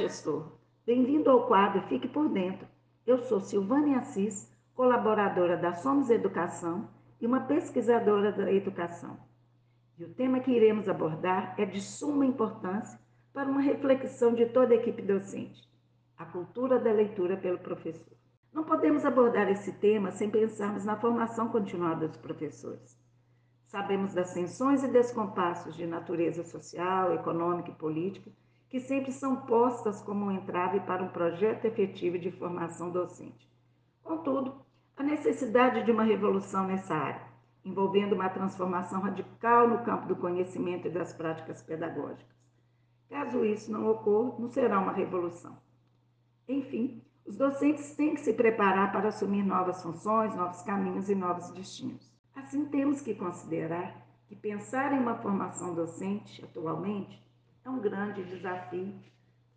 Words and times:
gestor! 0.00 0.50
Bem-vindo 0.86 1.28
ao 1.30 1.46
quadro 1.46 1.82
Fique 1.82 2.08
por 2.08 2.26
Dentro. 2.30 2.66
Eu 3.06 3.18
sou 3.18 3.38
Silvânia 3.38 3.98
Assis, 3.98 4.50
colaboradora 4.74 5.58
da 5.58 5.74
Somos 5.74 6.08
Educação 6.08 6.88
e 7.20 7.26
uma 7.26 7.40
pesquisadora 7.40 8.32
da 8.32 8.50
educação. 8.50 9.18
E 9.98 10.04
o 10.04 10.14
tema 10.14 10.40
que 10.40 10.50
iremos 10.50 10.88
abordar 10.88 11.54
é 11.58 11.66
de 11.66 11.82
suma 11.82 12.24
importância 12.24 12.98
para 13.30 13.50
uma 13.50 13.60
reflexão 13.60 14.32
de 14.32 14.46
toda 14.46 14.72
a 14.72 14.78
equipe 14.78 15.02
docente: 15.02 15.68
a 16.16 16.24
cultura 16.24 16.78
da 16.78 16.90
leitura 16.90 17.36
pelo 17.36 17.58
professor. 17.58 18.16
Não 18.54 18.64
podemos 18.64 19.04
abordar 19.04 19.50
esse 19.50 19.70
tema 19.70 20.12
sem 20.12 20.30
pensarmos 20.30 20.82
na 20.82 20.96
formação 20.96 21.50
continuada 21.50 22.08
dos 22.08 22.16
professores. 22.16 22.98
Sabemos 23.66 24.14
das 24.14 24.32
tensões 24.32 24.82
e 24.82 24.88
descompassos 24.88 25.76
de 25.76 25.86
natureza 25.86 26.42
social, 26.42 27.12
econômica 27.12 27.70
e 27.70 27.74
política 27.74 28.30
que 28.70 28.78
sempre 28.78 29.10
são 29.10 29.34
postas 29.34 30.00
como 30.00 30.26
um 30.26 30.30
entrave 30.30 30.78
para 30.80 31.02
um 31.02 31.08
projeto 31.08 31.64
efetivo 31.64 32.16
de 32.16 32.30
formação 32.30 32.88
docente. 32.88 33.50
Contudo, 34.00 34.64
a 34.96 35.02
necessidade 35.02 35.84
de 35.84 35.90
uma 35.90 36.04
revolução 36.04 36.68
nessa 36.68 36.94
área, 36.94 37.26
envolvendo 37.64 38.14
uma 38.14 38.28
transformação 38.28 39.00
radical 39.00 39.68
no 39.68 39.82
campo 39.82 40.06
do 40.06 40.14
conhecimento 40.14 40.86
e 40.86 40.90
das 40.90 41.12
práticas 41.12 41.62
pedagógicas. 41.64 42.38
Caso 43.08 43.44
isso 43.44 43.72
não 43.72 43.90
ocorra, 43.90 44.38
não 44.38 44.48
será 44.48 44.78
uma 44.78 44.92
revolução. 44.92 45.58
Enfim, 46.46 47.02
os 47.26 47.36
docentes 47.36 47.96
têm 47.96 48.14
que 48.14 48.20
se 48.20 48.32
preparar 48.32 48.92
para 48.92 49.08
assumir 49.08 49.42
novas 49.42 49.82
funções, 49.82 50.34
novos 50.36 50.62
caminhos 50.62 51.10
e 51.10 51.14
novos 51.16 51.50
destinos. 51.50 52.08
Assim, 52.36 52.66
temos 52.66 53.00
que 53.00 53.16
considerar 53.16 54.06
que 54.28 54.36
pensar 54.36 54.92
em 54.92 55.00
uma 55.00 55.16
formação 55.16 55.74
docente 55.74 56.44
atualmente 56.44 57.20
é 57.64 57.70
um 57.70 57.78
grande 57.78 58.22
desafio 58.24 58.94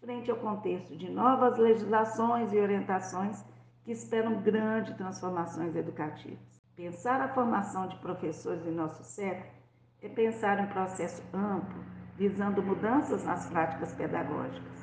frente 0.00 0.30
ao 0.30 0.36
contexto 0.38 0.96
de 0.96 1.10
novas 1.10 1.58
legislações 1.58 2.52
e 2.52 2.58
orientações 2.58 3.44
que 3.84 3.92
esperam 3.92 4.42
grandes 4.42 4.96
transformações 4.96 5.74
educativas. 5.76 6.60
Pensar 6.74 7.20
a 7.20 7.34
formação 7.34 7.88
de 7.88 7.96
professores 7.96 8.66
em 8.66 8.72
nosso 8.72 9.04
século 9.04 9.50
é 10.00 10.08
pensar 10.08 10.58
um 10.58 10.66
processo 10.68 11.22
amplo, 11.32 11.84
visando 12.16 12.62
mudanças 12.62 13.24
nas 13.24 13.48
práticas 13.48 13.92
pedagógicas 13.92 14.82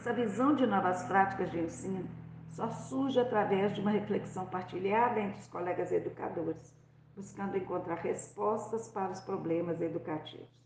essa 0.00 0.14
visão 0.14 0.54
de 0.54 0.66
novas 0.66 1.02
práticas 1.02 1.50
de 1.50 1.58
ensino 1.58 2.08
só 2.52 2.70
surge 2.70 3.20
através 3.20 3.74
de 3.74 3.82
uma 3.82 3.90
reflexão 3.90 4.46
partilhada 4.46 5.20
entre 5.20 5.40
os 5.40 5.46
colegas 5.48 5.92
educadores, 5.92 6.74
buscando 7.14 7.58
encontrar 7.58 7.96
respostas 7.96 8.88
para 8.88 9.10
os 9.10 9.20
problemas 9.20 9.78
educativos. 9.80 10.59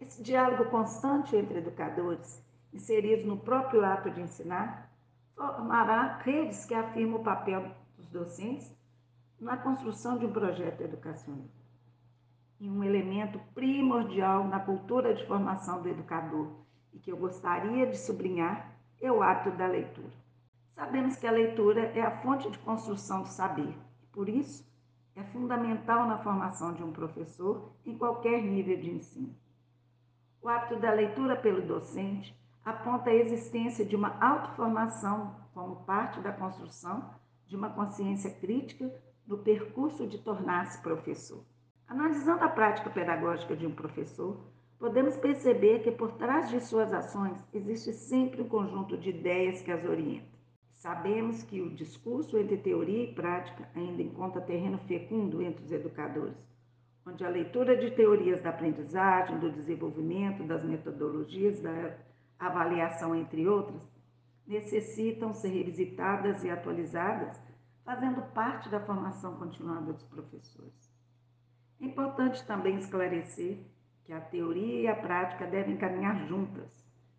Esse 0.00 0.22
diálogo 0.22 0.70
constante 0.70 1.36
entre 1.36 1.58
educadores, 1.58 2.42
inseridos 2.72 3.26
no 3.26 3.38
próprio 3.38 3.84
ato 3.84 4.10
de 4.10 4.20
ensinar, 4.20 4.90
formará 5.34 6.18
redes 6.18 6.64
que 6.64 6.74
afirmam 6.74 7.20
o 7.20 7.24
papel 7.24 7.70
dos 7.96 8.08
docentes 8.08 8.74
na 9.40 9.56
construção 9.56 10.18
de 10.18 10.26
um 10.26 10.32
projeto 10.32 10.80
educacional. 10.82 11.46
E 12.60 12.68
um 12.68 12.82
elemento 12.82 13.40
primordial 13.54 14.46
na 14.48 14.60
cultura 14.60 15.14
de 15.14 15.26
formação 15.26 15.82
do 15.82 15.88
educador, 15.88 16.48
e 16.92 16.98
que 16.98 17.10
eu 17.10 17.16
gostaria 17.16 17.86
de 17.86 17.98
sublinhar 17.98 18.72
é 19.00 19.10
o 19.10 19.22
hábito 19.22 19.56
da 19.56 19.66
leitura. 19.66 20.12
Sabemos 20.74 21.16
que 21.16 21.26
a 21.26 21.32
leitura 21.32 21.86
é 21.94 22.00
a 22.00 22.22
fonte 22.22 22.50
de 22.50 22.58
construção 22.58 23.22
do 23.22 23.28
saber, 23.28 23.76
por 24.12 24.28
isso 24.28 24.66
é 25.14 25.22
fundamental 25.24 26.06
na 26.06 26.18
formação 26.18 26.72
de 26.72 26.82
um 26.82 26.92
professor 26.92 27.72
em 27.84 27.96
qualquer 27.96 28.42
nível 28.42 28.76
de 28.80 28.90
ensino. 28.90 29.43
O 30.44 30.48
hábito 30.50 30.76
da 30.76 30.92
leitura 30.92 31.36
pelo 31.36 31.62
docente 31.62 32.38
aponta 32.62 33.08
a 33.08 33.14
existência 33.14 33.82
de 33.82 33.96
uma 33.96 34.22
autoformação 34.22 35.34
como 35.54 35.76
parte 35.86 36.20
da 36.20 36.32
construção 36.32 37.14
de 37.46 37.56
uma 37.56 37.70
consciência 37.70 38.30
crítica 38.30 38.92
no 39.26 39.38
percurso 39.38 40.06
de 40.06 40.18
tornar-se 40.18 40.82
professor. 40.82 41.42
Analisando 41.88 42.44
a 42.44 42.50
prática 42.50 42.90
pedagógica 42.90 43.56
de 43.56 43.66
um 43.66 43.74
professor, 43.74 44.38
podemos 44.78 45.16
perceber 45.16 45.78
que 45.78 45.90
por 45.90 46.12
trás 46.12 46.50
de 46.50 46.60
suas 46.60 46.92
ações 46.92 47.42
existe 47.50 47.94
sempre 47.94 48.42
um 48.42 48.48
conjunto 48.48 48.98
de 48.98 49.08
ideias 49.08 49.62
que 49.62 49.72
as 49.72 49.82
orientam. 49.82 50.28
Sabemos 50.74 51.42
que 51.42 51.62
o 51.62 51.74
discurso 51.74 52.36
entre 52.36 52.58
teoria 52.58 53.04
e 53.04 53.14
prática 53.14 53.66
ainda 53.74 54.02
encontra 54.02 54.42
terreno 54.42 54.76
fecundo 54.76 55.40
entre 55.40 55.64
os 55.64 55.72
educadores, 55.72 56.36
onde 57.06 57.24
a 57.24 57.28
leitura 57.28 57.76
de 57.76 57.90
teorias 57.90 58.42
da 58.42 58.50
aprendizagem, 58.50 59.38
do 59.38 59.50
desenvolvimento, 59.50 60.42
das 60.44 60.64
metodologias, 60.64 61.60
da 61.60 61.96
avaliação, 62.38 63.14
entre 63.14 63.46
outras, 63.46 63.82
necessitam 64.46 65.32
ser 65.32 65.48
revisitadas 65.48 66.42
e 66.44 66.50
atualizadas, 66.50 67.38
fazendo 67.84 68.22
parte 68.32 68.68
da 68.68 68.80
formação 68.80 69.36
continuada 69.36 69.92
dos 69.92 70.04
professores. 70.04 70.94
É 71.80 71.84
importante 71.84 72.46
também 72.46 72.78
esclarecer 72.78 73.58
que 74.04 74.12
a 74.12 74.20
teoria 74.20 74.80
e 74.82 74.86
a 74.86 74.96
prática 74.96 75.46
devem 75.46 75.76
caminhar 75.76 76.26
juntas 76.26 76.70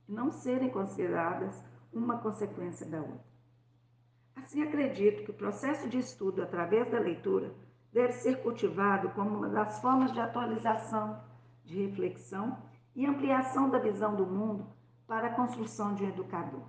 e 0.07 0.11
não 0.11 0.31
serem 0.31 0.69
consideradas 0.69 1.63
uma 1.93 2.19
consequência 2.19 2.85
da 2.85 2.99
outra. 2.99 3.35
Assim, 4.35 4.61
acredito 4.61 5.23
que 5.23 5.31
o 5.31 5.35
processo 5.35 5.87
de 5.89 5.97
estudo 5.97 6.43
através 6.43 6.89
da 6.91 6.99
leitura 6.99 7.53
deve 7.95 8.11
ser 8.11 8.43
cultivado 8.43 9.07
como 9.11 9.37
uma 9.37 9.47
das 9.47 9.79
formas 9.79 10.11
de 10.11 10.19
atualização, 10.19 11.17
de 11.63 11.85
reflexão 11.85 12.57
e 12.93 13.05
ampliação 13.05 13.69
da 13.69 13.79
visão 13.79 14.13
do 14.17 14.25
mundo 14.25 14.67
para 15.07 15.27
a 15.27 15.33
construção 15.33 15.95
de 15.95 16.03
um 16.03 16.09
educador. 16.09 16.63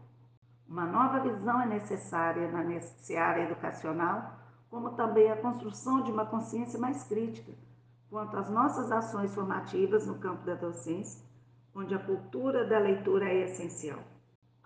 Uma 0.68 0.86
nova 0.86 1.18
visão 1.18 1.60
é 1.60 1.66
necessária 1.66 2.48
na 2.52 2.60
área 2.60 3.42
educacional, 3.42 4.38
como 4.70 4.90
também 4.90 5.28
a 5.32 5.36
construção 5.36 6.00
de 6.04 6.12
uma 6.12 6.26
consciência 6.26 6.78
mais 6.78 7.02
crítica 7.02 7.52
quanto 8.08 8.36
às 8.36 8.48
nossas 8.48 8.92
ações 8.92 9.34
formativas 9.34 10.06
no 10.06 10.20
campo 10.20 10.46
da 10.46 10.54
docência, 10.54 11.20
onde 11.74 11.92
a 11.92 11.98
cultura 11.98 12.64
da 12.64 12.78
leitura 12.78 13.28
é 13.28 13.42
essencial. 13.42 13.98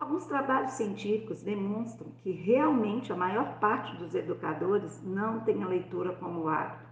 Alguns 0.01 0.25
trabalhos 0.25 0.73
científicos 0.73 1.43
demonstram 1.43 2.11
que 2.23 2.31
realmente 2.31 3.13
a 3.13 3.17
maior 3.17 3.61
parte 3.61 3.95
dos 3.99 4.15
educadores 4.15 5.03
não 5.03 5.41
tem 5.41 5.63
a 5.63 5.69
leitura 5.69 6.17
como 6.17 6.49
hábito 6.49 6.89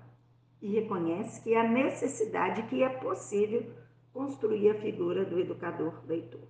e 0.61 0.69
reconhece 0.75 1.43
que 1.43 1.55
há 1.55 1.67
necessidade 1.67 2.65
que 2.65 2.83
é 2.83 2.89
possível 2.91 3.65
construir 4.13 4.71
a 4.71 4.81
figura 4.81 5.25
do 5.25 5.39
educador 5.39 6.05
leitor. 6.07 6.47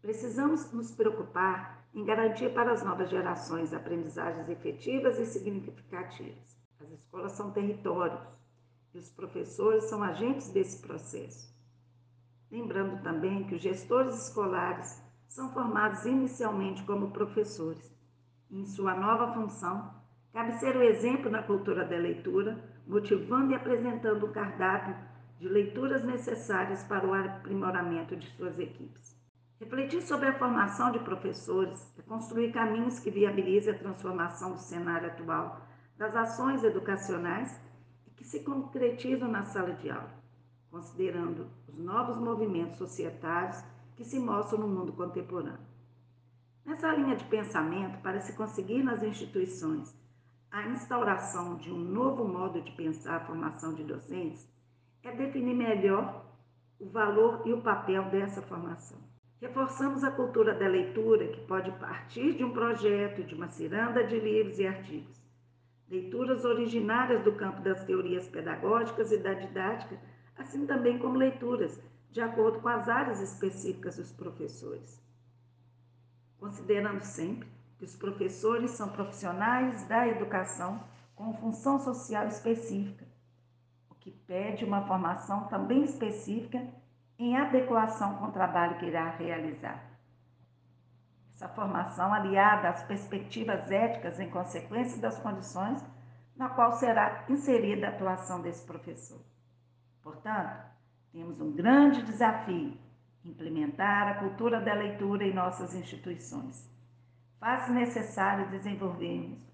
Precisamos 0.00 0.72
nos 0.72 0.90
preocupar 0.90 1.86
em 1.94 2.02
garantir 2.02 2.54
para 2.54 2.72
as 2.72 2.82
novas 2.82 3.10
gerações 3.10 3.74
aprendizagens 3.74 4.48
efetivas 4.48 5.18
e 5.18 5.26
significativas. 5.26 6.58
As 6.80 6.90
escolas 6.92 7.32
são 7.32 7.50
territórios 7.50 8.22
e 8.94 8.98
os 8.98 9.10
professores 9.10 9.84
são 9.84 10.02
agentes 10.02 10.48
desse 10.48 10.80
processo. 10.80 11.54
Lembrando 12.50 13.02
também 13.02 13.44
que 13.46 13.56
os 13.56 13.60
gestores 13.60 14.28
escolares 14.28 15.09
são 15.30 15.48
formados 15.52 16.04
inicialmente 16.04 16.82
como 16.82 17.12
professores. 17.12 17.88
em 18.50 18.66
sua 18.66 18.96
nova 18.96 19.32
função, 19.32 19.94
cabe 20.32 20.54
ser 20.54 20.74
o 20.74 20.82
exemplo 20.82 21.30
na 21.30 21.40
cultura 21.40 21.84
da 21.84 21.96
leitura, 21.96 22.58
motivando 22.84 23.52
e 23.52 23.54
apresentando 23.54 24.26
um 24.26 24.32
cardápio 24.32 24.96
de 25.38 25.48
leituras 25.48 26.02
necessárias 26.02 26.82
para 26.82 27.06
o 27.06 27.14
aprimoramento 27.14 28.16
de 28.16 28.26
suas 28.30 28.58
equipes. 28.58 29.16
Refletir 29.60 30.02
sobre 30.02 30.26
a 30.26 30.36
formação 30.36 30.90
de 30.90 30.98
professores 30.98 31.80
é 31.96 32.02
construir 32.02 32.50
caminhos 32.50 32.98
que 32.98 33.08
viabilizem 33.08 33.72
a 33.72 33.78
transformação 33.78 34.54
do 34.54 34.58
cenário 34.58 35.10
atual 35.10 35.60
das 35.96 36.16
ações 36.16 36.64
educacionais 36.64 37.56
que 38.16 38.24
se 38.24 38.40
concretizam 38.40 39.28
na 39.28 39.44
sala 39.44 39.74
de 39.74 39.88
aula, 39.88 40.12
considerando 40.72 41.46
os 41.68 41.78
novos 41.78 42.18
movimentos 42.18 42.78
societários 42.78 43.62
que 44.00 44.06
se 44.06 44.18
mostram 44.18 44.60
no 44.60 44.66
mundo 44.66 44.94
contemporâneo. 44.94 45.60
Nessa 46.64 46.90
linha 46.94 47.16
de 47.16 47.24
pensamento, 47.24 48.00
para 48.00 48.18
se 48.18 48.32
conseguir 48.32 48.82
nas 48.82 49.02
instituições 49.02 49.94
a 50.50 50.66
instauração 50.68 51.56
de 51.56 51.70
um 51.70 51.76
novo 51.76 52.24
modo 52.24 52.62
de 52.62 52.72
pensar 52.72 53.16
a 53.16 53.26
formação 53.26 53.74
de 53.74 53.84
docentes, 53.84 54.50
é 55.02 55.12
definir 55.12 55.54
melhor 55.54 56.24
o 56.78 56.88
valor 56.88 57.42
e 57.44 57.52
o 57.52 57.60
papel 57.60 58.04
dessa 58.04 58.40
formação. 58.40 58.96
Reforçamos 59.38 60.02
a 60.02 60.10
cultura 60.10 60.54
da 60.54 60.66
leitura, 60.66 61.28
que 61.28 61.42
pode 61.42 61.70
partir 61.72 62.32
de 62.32 62.42
um 62.42 62.54
projeto, 62.54 63.22
de 63.22 63.34
uma 63.34 63.48
ciranda 63.48 64.02
de 64.02 64.18
livros 64.18 64.58
e 64.58 64.66
artigos 64.66 65.20
leituras 65.90 66.44
originárias 66.44 67.22
do 67.24 67.32
campo 67.32 67.60
das 67.62 67.84
teorias 67.84 68.28
pedagógicas 68.28 69.10
e 69.10 69.18
da 69.18 69.34
didática, 69.34 69.98
assim 70.38 70.64
também 70.64 70.98
como 70.98 71.18
leituras 71.18 71.82
de 72.10 72.20
acordo 72.20 72.60
com 72.60 72.68
as 72.68 72.88
áreas 72.88 73.20
específicas 73.20 73.96
dos 73.96 74.10
professores. 74.12 75.00
Considerando 76.38 77.02
sempre 77.02 77.48
que 77.78 77.84
os 77.84 77.94
professores 77.94 78.72
são 78.72 78.88
profissionais 78.88 79.84
da 79.84 80.06
educação 80.08 80.82
com 81.14 81.34
função 81.34 81.78
social 81.78 82.26
específica, 82.26 83.06
o 83.88 83.94
que 83.94 84.10
pede 84.10 84.64
uma 84.64 84.86
formação 84.86 85.46
também 85.48 85.84
específica 85.84 86.66
em 87.18 87.36
adequação 87.36 88.16
com 88.16 88.26
o 88.26 88.32
trabalho 88.32 88.78
que 88.78 88.86
irá 88.86 89.10
realizar. 89.10 89.84
Essa 91.34 91.48
formação 91.48 92.12
aliada 92.12 92.68
às 92.68 92.82
perspectivas 92.82 93.70
éticas 93.70 94.18
em 94.18 94.30
consequência 94.30 95.00
das 95.00 95.18
condições 95.18 95.82
na 96.36 96.48
qual 96.48 96.72
será 96.72 97.24
inserida 97.28 97.86
a 97.86 97.90
atuação 97.90 98.40
desse 98.40 98.64
professor. 98.64 99.20
Portanto, 100.02 100.70
temos 101.12 101.40
um 101.40 101.52
grande 101.52 102.02
desafio: 102.02 102.76
implementar 103.24 104.08
a 104.08 104.14
cultura 104.14 104.60
da 104.60 104.74
leitura 104.74 105.24
em 105.24 105.34
nossas 105.34 105.74
instituições. 105.74 106.68
Faz 107.38 107.68
necessário 107.70 108.50
desenvolvermos 108.50 109.50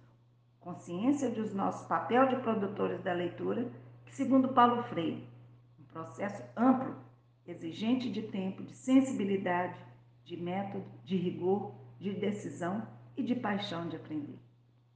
consciência 0.60 1.30
dos 1.30 1.54
nossos 1.54 1.86
papel 1.86 2.26
de 2.28 2.36
produtores 2.36 3.00
da 3.00 3.12
leitura, 3.12 3.70
que, 4.04 4.12
segundo 4.12 4.48
Paulo 4.48 4.82
Freire, 4.82 5.24
um 5.78 5.84
processo 5.84 6.42
amplo, 6.56 6.96
exigente 7.46 8.10
de 8.10 8.22
tempo, 8.22 8.64
de 8.64 8.74
sensibilidade, 8.74 9.78
de 10.24 10.36
método, 10.36 10.84
de 11.04 11.16
rigor, 11.16 11.72
de 12.00 12.12
decisão 12.12 12.84
e 13.16 13.22
de 13.22 13.36
paixão 13.36 13.88
de 13.88 13.94
aprender. 13.94 14.45